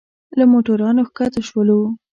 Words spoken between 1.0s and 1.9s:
ښکته شولو.